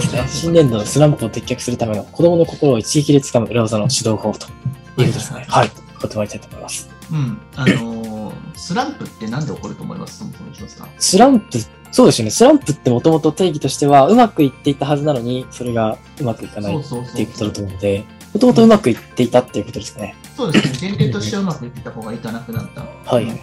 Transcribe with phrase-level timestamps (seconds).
[0.00, 0.24] ですね。
[0.28, 4.52] 新年度のスランプを撤却するための子供の心を一撃で掴む裏技の指導法という
[4.96, 5.44] ことですね。
[5.48, 5.70] はい。
[6.00, 6.88] 断りたいと思います。
[7.10, 7.38] うん。
[7.56, 8.06] あのー
[8.54, 10.18] スランプってなんで起こると思います？
[10.18, 10.88] そもそもしますか？
[10.98, 11.58] スランプ、
[11.92, 12.30] そうですよね。
[12.30, 16.82] スランプってもともと定義としては、うまくいっていたはずなのに、それがうまくいかないっ
[17.14, 20.16] ていうことだと思うので、もともとうまくいっていたっていうことですかね。
[20.34, 20.88] そうですね。
[20.88, 22.80] 前提としてはうまくいってた方がいかなくなった。
[22.80, 23.38] はいはいはい。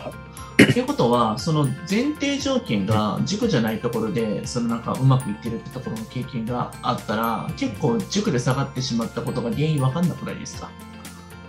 [0.71, 10.69] ということは、その前提条件が塾じゃないところで、そのなんかうまくいってるってところの経験があったら、結構塾で下がってしまったことが原因わかんなくないですか、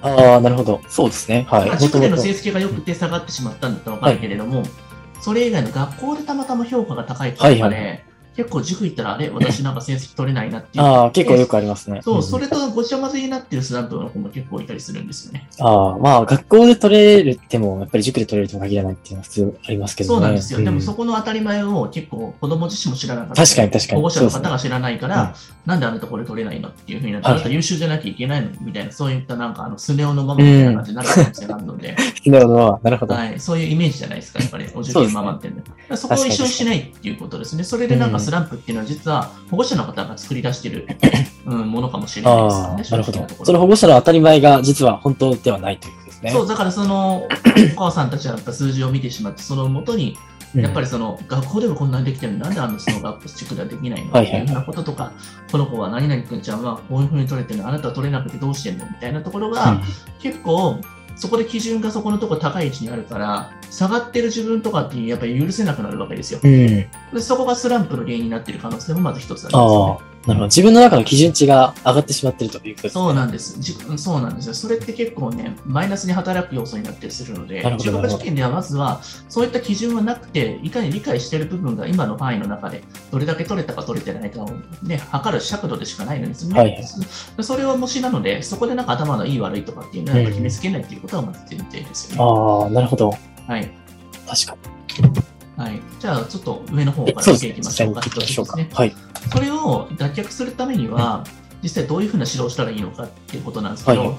[0.03, 0.81] ああ、なるほど。
[0.89, 1.47] そうですね。
[1.49, 1.69] はい。
[1.69, 4.63] まあ塾での成績が良くて下がってしまったんだったらわかるけれども、
[5.21, 7.99] それ以外の学校でたまたま評価が高いとかで、はいは
[8.37, 10.85] 結構塾行ったら、あれ、私なんか成績取れないなっていう。
[10.85, 12.01] ああ、結構よくありますね。
[12.03, 15.49] そう、んそれとごちゃ混ぜになってるスランプの子も結構いたりするんですよね。
[15.61, 20.15] ああ、まあ、学校で取れるっても、やっぱり塾で取れるとも限らないっていうのは普通ありますけどね。
[20.15, 20.61] そうなんですよ。
[20.61, 23.45] でもそこ、この当たり前を結構子供自身も知らなかった。
[23.45, 25.35] 確かに確かに保護者の方が知らないから、
[25.67, 32.81] なんであなたこれ取れないのっていうふうになって、はいあなた優秀じゃなきゃいけないのみたいな、そういったなんかあのスネ夫のままみたいな感じになる可能性があるので、なるほど。
[32.83, 33.15] なるほど。
[33.15, 35.61] はい、そういうイメージじゃないですか、やっぱり、お受験ママってんで。
[35.61, 37.65] だからそこを一緒にしないっていうことですね。
[37.65, 40.87] それでなんかスランプっていうのは実は保護者の方が作り出してる、
[41.47, 42.85] うん、ものかもしれないですよね。
[42.91, 43.45] なるほど。
[43.45, 46.31] その保護者の当たり前が実は本当ではないということですね。
[46.31, 47.29] そう、だからその、
[47.77, 50.17] お母さんたちはやっぱ数字を見てしまって、その元に
[50.55, 50.63] うん。
[50.63, 54.13] やっぱりその学校でもこんなにできてるのになんであのその学校塾ではできないの？
[54.13, 55.13] はいはいなこととか、
[55.51, 57.69] この子は何々くんちゃんはこういうふうに取れてるの？
[57.69, 58.87] あなたは取れなくてどうしてんの？
[58.87, 59.81] みたいなところが、
[60.21, 60.79] 結構
[61.17, 66.41] そこで基準がそこのところ高い位置にあるから、下がってる自分とかってやっぱり許せなくなるわけですよ。
[66.43, 66.51] うん。
[66.53, 66.69] うん。
[66.69, 66.89] で
[67.21, 70.14] そこがスランプの原因になっている可能性もまず一つありますよね。
[70.27, 70.47] なるほど。
[70.47, 73.05] 自分の中の基準値が上がってしまっているということですね。
[73.05, 73.61] そうなんです。
[73.61, 74.55] じそうなんですよ。
[74.55, 84.51] それって結構ね、マイナスに働く要素になったりするので中学受験ではまずは、そういった基準はなくて、いかに理解している部分が今の範囲の中で、どれだけ取れたか取れてないかを
[84.83, 86.59] ね、測る尺度でしかないのですね。
[86.59, 92.23] はいはいそそれは模試なので、そこでなんか頭のいい悪いとかっていうのは決めつけないっていうことはまず前提ですよね。
[92.23, 93.15] ああ、なるほど。
[93.47, 93.71] はい。
[94.27, 94.74] 確か
[95.57, 95.81] はい。
[95.99, 97.15] じゃあ、ちょっと上の方に。
[97.15, 97.33] から。
[97.33, 98.01] 見ていきましょうか。
[98.05, 98.53] 実際に行きましょうか。
[98.61, 98.95] 一つですねはい。
[99.33, 101.25] それを脱却するためには、
[101.63, 104.11] 実際どういうふうな指導をしたらいいのかっていうことなんですけど、はい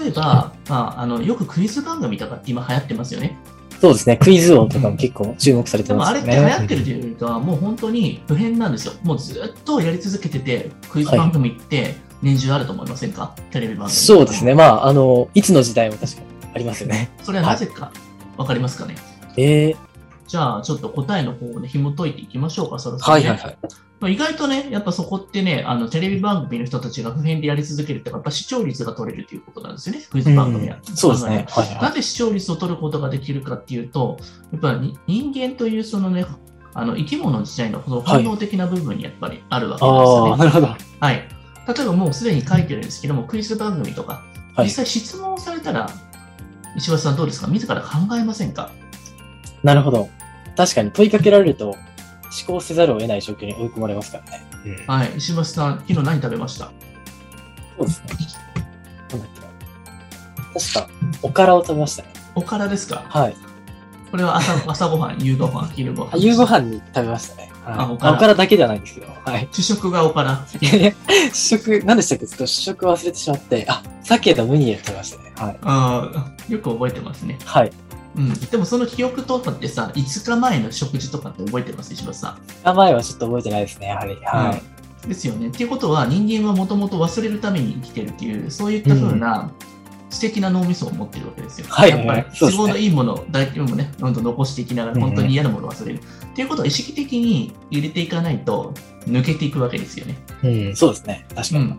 [0.00, 3.38] 例えば、まあ、あのよくクイズ番組とかって今流行ってますよね。
[3.80, 4.16] そうですね。
[4.16, 6.30] クイズ王とかも結構注目されてでもあれって。
[6.32, 8.94] 流行ってるというよりかは、もう本当に普遍なんですよ。
[9.04, 13.90] もうずっとやり続けてて、クイズ番組って年中あると思いませんか、テレビ番組。
[13.92, 14.54] そうですね。。
[14.56, 17.10] まあ、あの、いつの時代も確かにありますよね。
[17.22, 17.92] それはなぜか
[18.36, 18.96] わかりますかね、
[19.36, 19.87] ええ
[20.28, 23.28] じゃあ、ちょっと答えの方をね、紐解いていきましょうか、そろそろ、ね。
[23.28, 23.58] はいはいはい。
[24.00, 30.76] まあ、意外とね、やっぱそこってね、あのテレビ番組の人たちが普遍でやり続けるって、やっぱ視聴率が取れるということなんですよね、クイズ番組は。
[30.76, 31.46] うんそうですね。
[31.48, 34.18] はいはなぜ視聴率を取ることができるかっていうと、
[34.52, 36.26] やっぱり人間というそのね、
[36.74, 39.80] あの生き物自体のその本能的な部分にやっぱりあるわい。
[39.80, 40.30] けですよね。
[40.30, 40.66] ああ、なるほど。
[41.00, 41.28] はい。
[41.66, 44.22] 例えばもうすでに書いてるんですけども、クイズ番組とか、
[44.54, 45.88] はい実際質問されたら、
[46.76, 47.46] 石橋さんどうですか？
[47.46, 48.70] 自ら考えませんか？
[49.62, 50.08] なるほど。
[50.56, 51.78] 確かに問いかけられると思
[52.46, 54.44] 考せざるを得ない状況に追い込まれますからね。
[54.66, 55.12] うんはい。
[55.16, 56.70] 石橋さん、昨日何食べました？
[57.78, 58.06] そうですね。
[59.10, 60.60] なんだっけな。
[60.60, 60.88] 確か、
[61.22, 62.08] おからを食べましたね。
[62.34, 63.04] おからですか？
[63.08, 63.36] はい。
[64.10, 66.14] これは朝 朝ごはん、夕ごはん、昼ごはん。
[66.14, 67.42] あ夕ご飯に食べましたね。
[67.42, 69.06] はいあおからおからだけではないんですけど。
[69.24, 69.48] はい。
[69.52, 70.44] 主食がおから。
[70.60, 70.92] いやいや
[71.34, 72.26] 試食、何でしたっけ？
[72.26, 75.32] ちょっと試食忘れてしまって、あ、鮭とムニエル食べましたね。
[75.36, 75.58] はい。
[75.62, 77.38] あーよく覚えてますね。
[77.44, 77.70] はい。
[78.18, 78.34] うん。
[78.34, 81.94] でもその記憶とかってさ、5日前の食事とかって覚えてます？
[81.94, 82.38] 石橋さん。
[82.64, 84.16] 名前はちょっと覚えてないですね、やはり。
[84.16, 84.60] は
[85.04, 85.08] い。
[85.08, 85.48] ですよね。
[85.48, 89.50] っていうことは人間はもともと忘れるために生きてるっていう、そういった風な
[90.10, 91.66] 素敵な脳みそを持ってるわけですよ。
[91.68, 95.98] はいやっぱりそうですね都合のいいものを大体もね、どんどん残していきながら本当に嫌なものを忘れる。
[95.98, 96.00] っ
[96.34, 98.74] ていうことを意識的に入れていかないと
[99.06, 100.18] 抜けていくわけですよね。
[100.42, 101.26] うん、そうですね。
[101.34, 101.64] 確かに。
[101.64, 101.78] うん。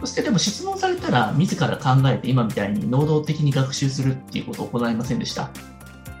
[0.00, 5.50] そしてでも質問されたら自ら考えて今みたいに能動的に学習するっていうことを行いませんでした？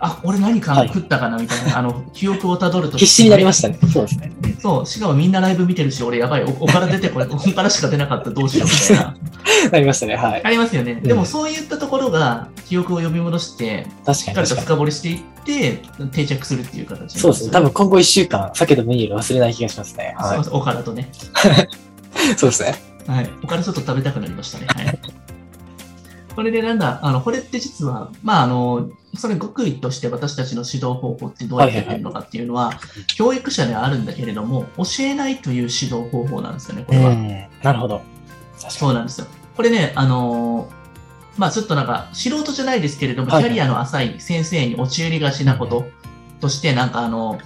[0.04, 2.98] あ、俺何かはい食ったかなみたいな、 あの、記憶をたどると。
[2.98, 3.78] 必死になりましたね。
[3.92, 4.32] そうですね。
[4.44, 9.16] うんそう、しかもみんなライブ見てるし、俺やばい、おおから出てこれ、 おからしか出なかったどうしようみたいな。
[9.72, 10.14] なりましたね。
[10.14, 10.42] はい。
[10.44, 10.94] ありますよね。
[10.94, 14.56] んでもそういったところが記憶を呼び戻して、確かにしっかりと。
[14.56, 15.82] 深掘りしていって、
[16.12, 17.50] 定着するっていう形そうですね。
[17.50, 20.14] 多分今後1週間、鮭とムニエル忘れない気がしますね。
[20.16, 21.10] はそうですおからとね。
[21.12, 22.38] い。
[22.38, 22.74] そうですね。
[23.08, 23.30] はい。
[23.42, 24.66] おからちょっと食べたくなりましたね。
[24.68, 24.98] はい。
[26.36, 32.72] これでなんだ、あの、これって実は、まあ、あの、それ極意として私たちの指導方法ってどうやってやってるのかっていうのは、
[33.16, 37.10] 教育者ではあるんだけれども、教えないという指導方法なんですよね、これは。
[37.10, 37.28] うん。
[37.62, 38.00] なるほど。
[38.56, 39.26] そうなんですよ。
[39.56, 40.82] これね、あのー
[41.38, 45.86] まあちょっとなんか、素人じゃないですけれども、はいキャリアの浅い先生に陥りがちなこと
[46.40, 47.38] として、なんかあの、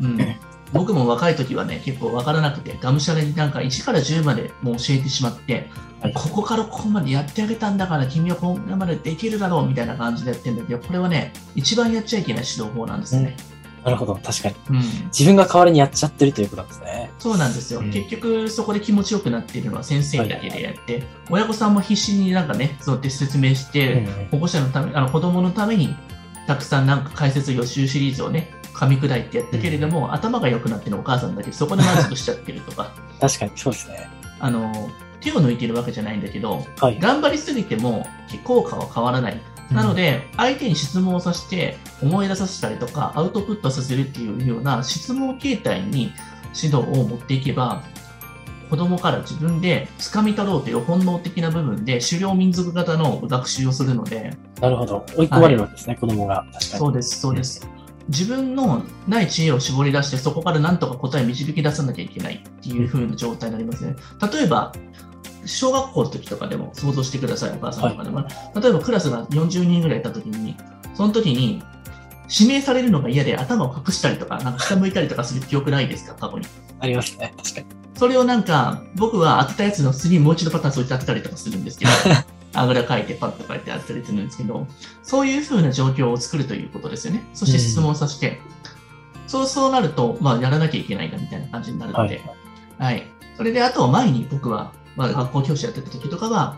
[0.00, 0.18] うん、
[0.72, 5.54] 僕も若い時はね、結構わからなくて、がむしゃらになんか1から10までもう教えてしまって、
[6.00, 13.36] はいここからここまでやってあげたんだから、君はここまでできるだろうみたいな感じでやってるんだけど、これはね、一番やっちゃいけない指導法なんですね。
[13.84, 14.14] なるほど。
[14.14, 14.54] 確かに。
[14.70, 14.76] うん
[15.06, 17.10] 自分が代わりにやっちゃってるということなんですね。
[17.18, 25.94] そうなんですよ、うん結局そこで気持ちよくなっているのは先生だけでやって、親御さんも必死になんかね、そうやって説明して、うん保護者のため、あの子供のために、
[26.46, 34.08] たくさんなんか解説予習シリーズをね、噛み砕いてやったけれども、頭が良くなってるお母さんだけど、そこで満足しちゃってるとか、 確かに、そうですね。
[34.38, 34.90] あの、
[35.20, 36.98] 手を抜いてるわけじゃないんだけど、はい。
[36.98, 38.06] 頑張りすぎても
[38.42, 39.40] 効果は変わらない。
[39.70, 46.12] なので、相手に質問をさせて、思い出させたりとか、アウトプットさせるっていうような質問形態に
[46.60, 47.82] 指導を持っていけば、
[48.70, 55.04] 子供から自分で掴み取ろうという本能的な部分で、狩猟民族型の学習をするので、なるほど。
[55.16, 56.46] 追い込まれるわけですね、子供が。
[56.52, 56.62] 確かに。
[56.78, 57.79] そうです、そうです。
[58.08, 63.94] 自分のない知恵を絞り出して、そこからなんとか答えを導き出さなきゃいけないっていう風な状態になりますね。
[64.32, 64.72] 例えば、
[65.46, 68.26] 小学校の時とかでも想像してください、お母さんとかでも。
[68.60, 70.56] 例えばクラスが40人ぐらいいた時に、
[70.94, 71.62] その時に
[72.30, 76.46] 指名されるのが嫌で頭を隠したりとか、なんか下向いたりとかする記憶ないですか、過去に。
[76.78, 77.34] ありますね。
[77.36, 77.66] 確かに。
[77.96, 81.90] それをなんか、僕は当てたやつの次にもう一度パターンそういって当てたりとかするんですけど、
[82.52, 84.66] あぐらかいてパッと書いてあったりするんですけど、
[85.02, 87.24] そういう風な状況を作るということですよね。
[87.32, 88.40] そして質問させて、
[89.26, 92.20] そうそうなると、まあ、やらなきゃいけないなみたいな感じになるので、
[92.78, 93.02] ははいい。
[93.36, 96.56] それで、あとは前に僕は、まあ、学校教師やってた時とかは、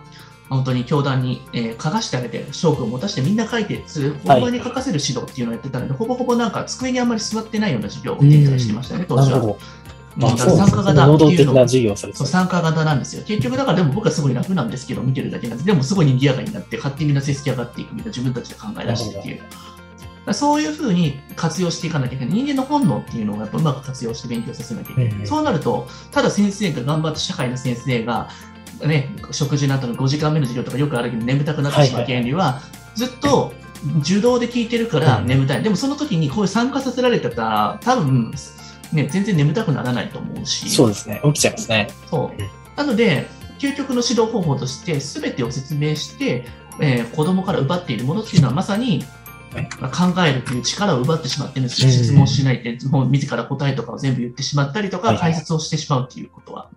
[0.49, 9.57] 本当に教壇に、えー書かしてあげて、証拠を持たせてみんな書いて、それを本番に書かせる指導っていうのをやってたので、ほぼほぼなんか机にあんまり座ってないような授業を展開してましたね、当時は。
[10.17, 10.53] なるほど。
[10.53, 10.83] うんだあ、参加。
[10.83, 13.23] 型っていうの能動的な授業そう、参加型なんですよ。
[13.25, 19.41] 結局、だからでも僕はすごい楽なんですけど、見てるだけなんで、でもすごい賑やかになって、勝手にみんな成績上がっていくみたいな、自分たちで考え出してっていう。
[20.33, 22.35] そういうふうに活用していかなきゃいけない。
[22.35, 25.13] 人間の本能っていうのをやっぱうまく活用して勉強させなきゃいけない。
[25.13, 28.29] うんそうなると、ただ先生が頑張って、社会の先生が、
[28.87, 32.61] ね、食事の後の5時間目の授業とかよくあるけど、眠たくなってしまう原理は、
[32.95, 33.53] ずっと
[34.01, 35.63] 受動で聞いてるからうん眠たい。
[35.63, 38.33] でもその時にこういう参加させられてたら、多分、
[38.95, 40.71] ね、全然眠たくならないと思うし。
[40.71, 41.21] そうですね。
[41.25, 41.89] 起きちゃいますね。
[42.11, 43.27] そううんなので、
[43.59, 46.45] 究極の指導方法として、すべてを説明して、
[46.81, 49.05] えー子供から奪っているものっていうのは、まさに、
[49.53, 51.89] はいまあ考えるという力を奪ってしまってるんですよ。
[51.89, 56.71] うん質問しないって、もう自ら答えとかを全部言ってしまったりとか、はいはい解説をしてしまうということは。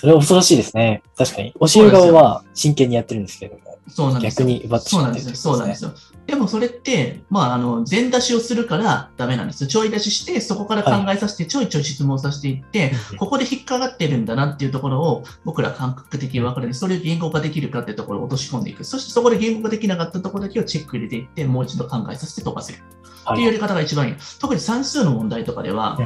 [0.00, 1.02] それは恐ろしいですね。
[1.14, 1.52] 確かに。
[1.52, 5.90] 教える側は真剣にやってるんですけれども、そうなんですよ逆に奪ってしまってるそうなんですよ。
[5.90, 6.16] そうなんですよ。
[6.26, 9.68] でもそれって、まあ、あの、全出しをするからダメなんですよ。
[9.68, 18.84] ちょい出しして、そこから考えさせて、ちょいちょい質問させていって、ここで引っかかってるんだなっていうところを僕ら感覚的に分かるように、それを言語化できるかっていうところを落とし込んでいく。
[18.84, 22.78] そしてそこで言語化できなかったところだけをチェック入れていって、もう一度考えさせて飛ばせる。
[22.80, 23.00] はい
[23.32, 24.14] っていうやり方が一番いい。
[24.40, 25.98] 特に算数の問題とかでは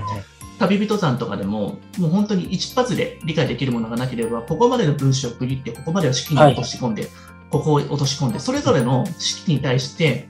[0.58, 7.08] 旅人さんとかでも、もう本当に一発で理解できるものがなければ、ここまでの文章を区切って、ここまでは式に落とし込んで、
[7.50, 10.28] ここを落とし込んで、それぞれの式に対して、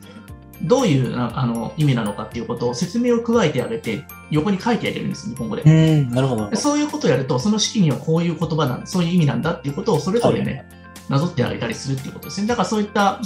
[0.62, 5.62] どういうなあの意味なのかっていうことを説明を加えてあげて、横に書いてあげるんです、日本語で。
[5.62, 6.48] うん、なるほど。
[6.48, 10.66] でそういうことをやると、その式にはこういう言葉なんだ、そういう意味なんだっていうことをそれぞれね、
[11.08, 12.46] なぞってあげたりするっていうことですね。
[12.46, 13.20] だからそういった。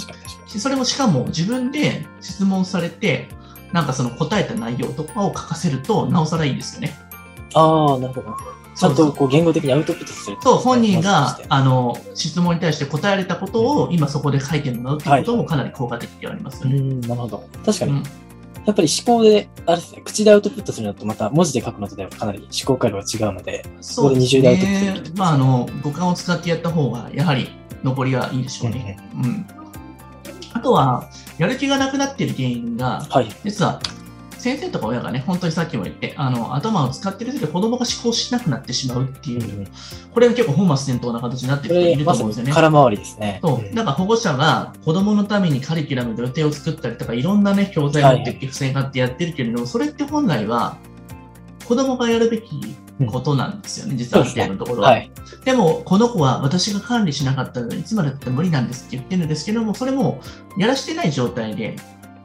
[0.47, 3.29] それもしかも自分で質問されて、
[3.71, 6.97] なんかその答えた内容とかを書かせると、なおさらいいですよね。
[7.53, 8.35] ああ、なるほど。
[8.75, 10.37] ちゃんとこう言語的にアウトプットする。
[10.41, 16.77] そう、本人があの、質問に対して答えられたことを今そこで書いてもらうっていうこともかなり効果的ではありますよね。
[16.77, 17.43] うん、なるほど。
[17.65, 17.91] 確かに。
[17.91, 18.03] うん
[18.65, 27.49] やっぱり思考で、あれですね、口でアウトプットするのとまた文字で書くのとではかなり思考回路が違うので、そうです二重でアウトプットできるねまあ、あの、五感を使ってやった方が、やはり
[27.83, 28.99] 残りはいいでしょうね。
[29.15, 29.47] うん。
[30.53, 33.29] あとは、やる気がなくなっている原因が、はい。
[33.43, 33.79] 実は、
[34.39, 39.67] 先生とか親がね、本当にさっきも言って、あの、頭を使ってる時で子供が思考しなくなってしまうっていう、
[40.13, 42.51] これが結構本末転倒な形になってこれ、る人いると思うんですよね。
[42.53, 43.39] 空回りですね。
[43.43, 43.61] そうう。
[43.61, 50.77] んだから保護者が子供のためにカリキュラムで予定を作ったりとか、いろんなね、教材を持ってきて、付箋があってやってるけれども、それって本来は、
[51.67, 52.75] 子供がやるべき
[53.07, 54.89] ことなんですよね、実はある程度のところは。
[54.91, 55.11] はい。
[55.45, 60.21] でも、この子は私が管理しなかったので、いつまでだって無理なんですって言ってるんですけども、それも
[60.57, 61.75] やらしてない状態で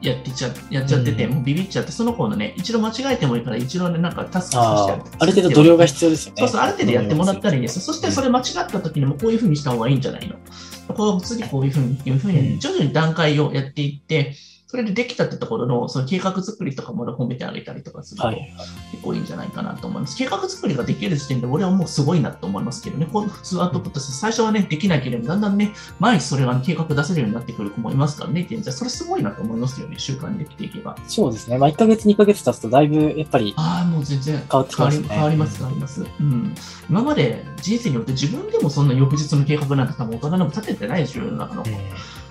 [0.01, 6.39] やってちゃやっちゃってて、うんもうビビっちゃって、その子のね、一度間違えてもいいから、一度ね、なんかタスクさせてある程度度量が必要ですよね。
[6.39, 7.79] そうそう、ある程度やってもらったらいいです。
[7.79, 10.35] そしてそれ間違った時にもこういうふうにした方がいいんじゃないの
[10.93, 14.35] こう次こういうふうに、いうふううんに徐々に段階をやっていって、
[14.75, 18.53] それでできたってところのその計画作りとかも褒めてあげたりとかすると、はい。
[18.91, 20.17] 結構いいんじゃないかなと思います。
[20.17, 23.05] 計画作りができる時点で俺はもうすごいなと思いますけどね。
[23.05, 28.73] こう普通アウトプットして最初はね、できなければだんだんね、毎日それが計画出せるようになってくる子もいますからね、現在。
[28.73, 30.97] それすごいなと思いますよね、習慣にできていけば。
[31.07, 31.57] そうですね。
[31.57, 35.07] まあ、1ヶ月、2ヶ月経つと、だいぶ、やっぱり、ああ、もう全然変わってきますね。
[35.09, 36.05] 変わります、変わります。
[36.19, 36.53] うん。
[36.89, 41.69] 今まで人生によって自分でもそんな翌日の計画なんて多分大人でも立ててないでしょ、世の中の子。
[41.69, 41.75] うん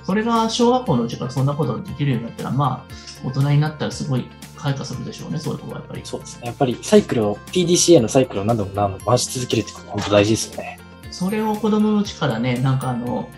[0.05, 6.01] それが小学校のうちからそんなことができるようになったら、まあ、大人になったらすごい開花するでしょうね、そういう子はやっぱり。
[6.05, 6.47] そうですね。
[6.47, 10.79] やっぱり、サイクルを、PDCA のサイクルを何度も何度も回し続けるってことは本当大事ですよね。
[11.11, 13.29] それを子供のうちからね、なんかあの、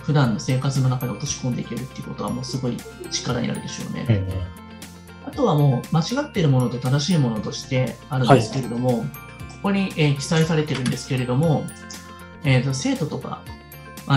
[0.00, 2.76] 普段の生活の中に落とし込んでいけるっていうことはもうすごい
[3.10, 4.06] 力になるでしょうね。
[4.08, 4.12] う
[4.56, 4.60] ん
[5.26, 9.04] あとはもう間違っているものと正しいものとしてあるんですけれども、こ
[9.64, 11.64] こに、えー記載されてるんですけれども、
[12.42, 13.44] えーと生徒とか、ま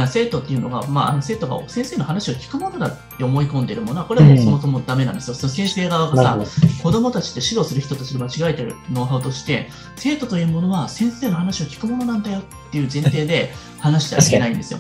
[0.02, 5.36] あ、生徒っていうのが、まあ、あの生徒が先生の話を聞くものだって思い込んでいるものは、これはもうそもそもダメなんですよ。
[5.36, 6.40] その先生側がさ。
[6.82, 14.80] 子供たちって指導する人たちが間違えてるノウハウとして、生徒というものは先生の話を聞くものなんだよっていう前提で 話してはいけないんですよ。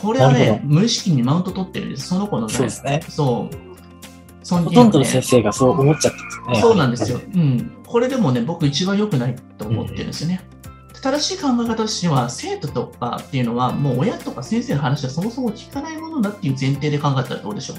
[0.00, 2.08] これはね、無意識にマウント取ってるんです。
[2.08, 3.02] その子のねそうですね。
[3.08, 3.56] そう。
[4.44, 6.14] 尊ほとんどの先生がそう思っちゃっ
[6.46, 6.60] てね。
[6.60, 7.20] そうなんですよ。
[7.34, 7.72] うん。
[7.84, 10.40] これでもね、僕一番良くないと思ってるんですよね。
[11.02, 17.76] 正しい考え方としては、生徒とかっていうのは、もう親とか先生の話はそもそも聞かないものだっていう前提で考えたらどうでしょう？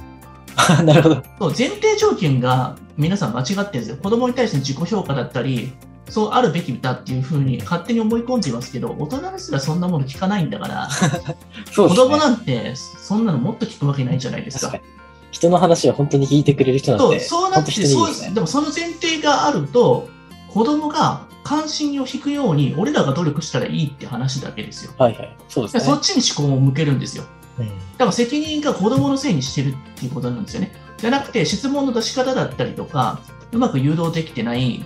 [0.78, 0.84] や。
[0.84, 1.24] なるほど。
[1.40, 3.98] そう前提条件が皆さん間違ってるんですよ。
[3.98, 5.72] 子供に対しての自己評価だったり、
[6.10, 10.90] そうあるべきだっていうふうに勝手に思い込んでいますけど、大人ですらそんなもの聞かないんだから、
[11.72, 11.96] そうね。
[11.96, 14.86] 子供なんてそんなのもっと聞くわけないじゃないですか確か。
[14.86, 14.94] に。
[15.32, 18.32] 人の話を本当に聞いてくれる人なんそうて、そうなってそうですね。
[18.34, 20.10] でもその前提があると、
[20.54, 24.94] 子供が関心を引くように、俺らが努力したらいいって話だけですよ。
[24.98, 25.38] はいはい。
[25.50, 25.80] そうですね。
[25.82, 27.26] そっちに思考を向けるんですよ。
[27.60, 30.72] うんだから責任が子供のせいにしてるっていうことなんですよね。
[30.98, 33.22] じゃなくて、質問の出し方だったりとか、
[33.52, 34.84] うまく誘導できてない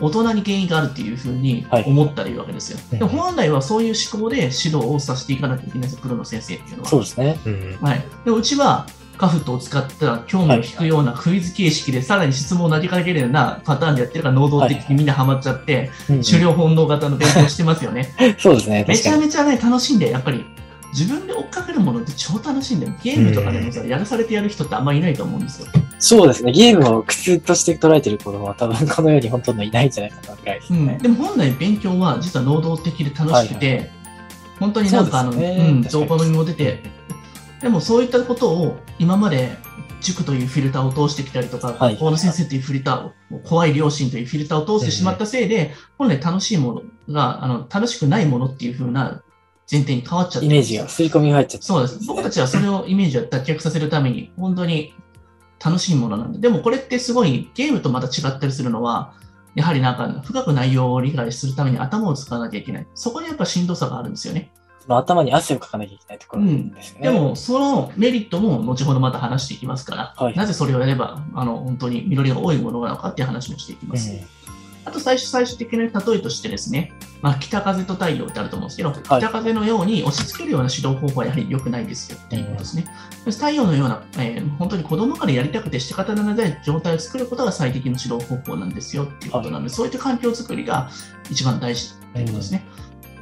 [0.00, 2.78] 大人に原因があるっていうふうにはい思ったらいいわけですよ。
[2.92, 6.88] うんでも本来はそういう思考で指導をさせていかなきゃいけないんですよ、プロの先生っていうのは。
[6.88, 7.38] そうですね。
[7.46, 7.78] うん。
[7.80, 8.86] はい、でうちは
[9.20, 18.14] カフットを使った興味を引くようなクイズ形式で、さらに質問を投げかけるようなパターンでやってるから能動的にみんなハマっちゃって、うん狩猟本能型の勉強してますよね。
[18.38, 18.84] そうですね。
[18.88, 19.16] めちゃ。
[19.18, 20.46] めちゃね、楽しんで、やっぱり
[20.92, 22.94] 自分で追っかけるものって超楽しいんだよ。
[23.02, 25.68] ゲームとかでもさ、やらされてやる人ってあんまりいないと思うんですよ。
[25.98, 26.52] そうですね。
[26.52, 30.98] ゲームを苦痛として捉えてる子供は多分この世にほとんどいないんじゃないかなぐらいですうん、ね。
[31.02, 33.90] でも本来勉強は実は能動的で楽しくて、
[34.58, 36.99] 本当になんかあの、ねうん、情報にも出て、
[37.60, 39.56] でもそういったことを今まで
[40.00, 49.22] 塾というフィルターを通してきたりとか、はい学校の先生というフィルターを、怖い両親というフィルターを通してしまったせいで、本来楽しいものが、あの、楽しくないものっていう風な
[49.70, 51.66] 前提に変わっちゃってイメージが、刷り込みが入っちゃって。
[51.66, 52.04] そうです。
[52.06, 54.94] 僕たちはそれをイメージを脱却させるために、本当に
[55.62, 56.38] 楽しいものなんで。
[56.38, 59.12] でもこれってすごいゲームとまた違ったりするのは、
[59.54, 62.86] やはりなんか深く内容を理解するために頭を使わなきゃいけない。
[62.94, 64.50] そこにやっぱしんどさがあるんですよね。
[64.90, 67.02] その頭に汗をかかなきゃいけないところですよね。
[67.02, 74.10] でも、そのメリットも後ほどまた話していきますから、はいなぜそれをやれば、あの、本当に緑が多いものなのかっていう話もしていきます。
[74.10, 74.20] うん
[74.82, 82.86] あと最初、最終的な例えとしてですね、まあ、北風と太陽ってあると思うんですけど、はい北風のように押し付けるような指導方法はやはり良くないですよっていうことですね。
[83.26, 90.90] 太陽のような、えー本当に子供からやりたくて仕方のない状態を作ることが最適の指導方法なんですよっていうことなので、そういった環境づくりが
[91.30, 92.64] 一番大事っていうことですね。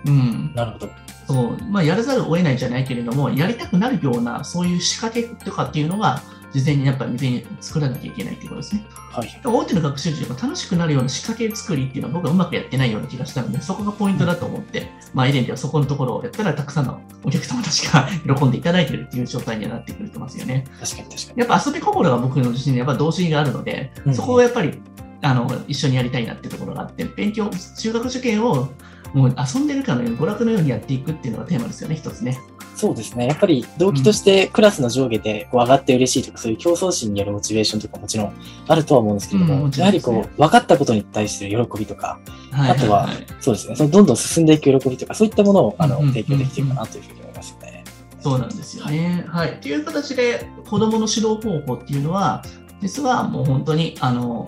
[0.06, 0.52] うん。
[0.54, 1.07] なるほど。
[1.28, 8.86] そう、まあ、やらざるを得ないじゃないけれども、やりたくなるような、そういう仕掛けとかっていうのが、事前にやっぱり未然に作らなきゃいけないっていうことですね。
[9.12, 9.40] はい。
[9.44, 20.64] 大手の学習塾が楽しくなるような仕掛け作りっていうのは僕はうまくやってないような気がしたので、そこがポイントだと思って、まあ、エレンではそこのところをやったら、たくさんのお客様たちが喜んでいただいているっていう状態にはなってくれてますよね。
[20.80, 24.80] 確かに確かやっぱ遊び心が僕の自身にやっぱ動詞があるので、うんそこをやっぱり
[25.22, 28.68] あの一緒にやりたいなっていうところがあって、勉強、中学受験を
[29.12, 32.32] もう遊んでるかのように、娯楽のようにやっていくっていうのがテーマですよね、一つね。
[32.32, 32.36] に。
[32.76, 33.26] そうですね。
[33.26, 38.34] やっぱり動機としてクラスの上下でこう上がって嬉しいとか、そういう競争心によるモチベーションとかもちろん
[38.68, 42.20] あるとは思うんですけれども、うんもちろやはりこう、分かったことに対する喜びとか、
[42.52, 43.08] はいあとは
[43.40, 43.74] そうですね。
[43.74, 47.84] そのどんどん進んでいく喜びとか、そういったものをあのうんうん提供できているかなというふうに思いますよね。
[48.20, 49.24] そうなんですよね。
[49.26, 49.52] はい。
[49.54, 52.44] っていう形で、子供の指導方法っていうのは、
[52.80, 54.46] 実はもう本当に、あの、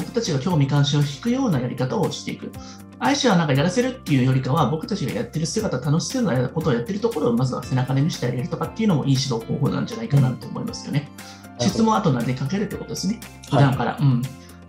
[0.00, 2.50] 僕たちが興味関心を引くようなやり方をしていく。
[2.98, 11.10] 愛しはなんかやらせるっていうよりかは、僕たちがやってる姿、楽しそうなことをやってるところをまずは背中で見せてあげるとかっていうのもいい指導方法なんじゃないかなと思いますよね。
[11.58, 13.20] 質問後投げかけるってことですね。
[13.48, 13.98] 普段から。
[14.00, 14.22] うん。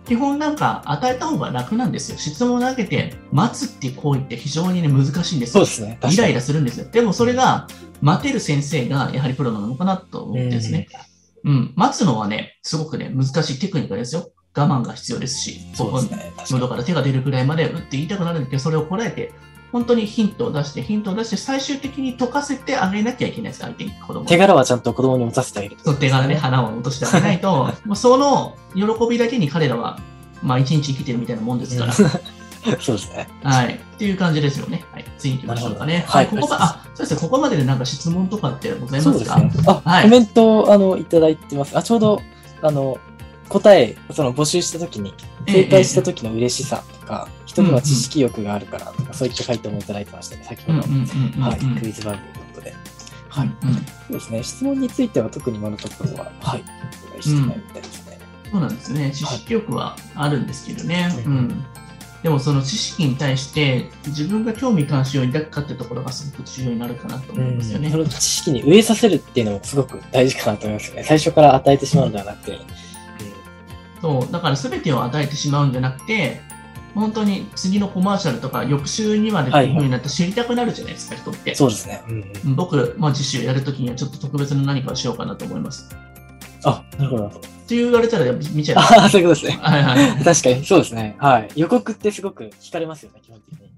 [0.06, 2.18] 基本なんか与えた方が楽なんですよ。
[2.18, 5.96] 質問を投げて待つっていう行為って非常にね難しいんですよそうで。
[5.98, 6.12] すね。
[6.12, 6.86] イライラするんですよ。
[6.90, 7.68] でもそれが
[8.00, 10.88] 待てる先生がやはりプロなのかなと思ってですね。
[11.44, 11.72] うん。
[11.76, 14.30] 待つのはね、すごくね、難しいテクニックですよ。
[14.54, 16.32] 我慢が必要ですし、そうですね。
[16.50, 19.32] 喉から手が出るぐらいまでうって言いたくなるんだけど、それをこらえて、
[19.72, 25.76] 本当にヒントを出して、ヒントを出して、最終的に解かせてあげなきゃいけないです、相手に、子供に手柄はちゃんと子供に持たせてあげる。
[25.82, 29.98] その手柄で花を落としてあげないと、もうその喜びだけに彼らは、
[30.42, 31.92] まあ、一日生きてるみたいなもんですから。
[32.78, 33.28] そうですね。
[33.42, 33.74] はい。
[33.74, 34.84] っていう感じですよね。
[34.92, 35.04] はい。
[35.18, 36.04] 次行きましょうかね。
[36.06, 36.26] はい。
[36.26, 37.20] はいここまあ、そうですね。
[37.20, 39.40] ここまででなんか質問とかってございますか？
[39.40, 39.64] ですね。
[39.66, 41.76] あ、はいコメント、あの、いただいてます。
[41.76, 42.20] あ、ちょうど、
[42.62, 42.98] あの、
[43.52, 45.12] 答え、その募集したときに、
[45.46, 50.78] 正解したときの嬉しさとか、人には知識欲があるからとか、そういった回答もいただいてましたね、先ほど。
[50.78, 51.42] うんうんうんうん。
[51.42, 52.74] はい、うんクイズ番組のことで。
[53.28, 53.46] はい。
[53.46, 53.80] うんそ
[54.10, 54.42] うですね。
[54.42, 56.64] 質問については特に今のところは、はい、
[57.06, 58.18] お願いしてないみたいですね。
[58.50, 59.10] そうなんですね。
[59.10, 61.02] 知識欲はあるんですけどね。
[61.02, 61.64] はいうん。
[62.22, 67.90] でもその知識に対して自分が興味関心を抱くかってところがすごく重要になるかなと思いますよね。
[67.90, 71.04] その知識に植えさせるっていうのもすごく大事かなと思いますよね。
[71.04, 72.58] 最初から与えてしまうのではなくて。
[74.02, 76.40] そう、だから全てを与えてしまうんじゃなくて、
[76.94, 81.54] 本当に次のコマーシャルとか翌週にまでっていう風になって知りたくなるじゃないですか、人って。
[81.54, 82.02] そうですね。
[82.08, 85.88] うんうんうん僕、まあ、次週やるときにはちょっと特別な何かをしようかなと思います。
[86.64, 87.26] あ、なるほど。
[87.28, 88.94] って言われたらやっぱ見ちゃいます。
[88.94, 89.62] ああ、そういうことですね。
[89.62, 90.24] はいはい。
[90.24, 91.16] 確かに、そうですね。
[91.18, 91.48] はい。
[91.56, 93.64] 予告ってすごく惹かれますよね、基本的に。
[93.64, 93.71] はい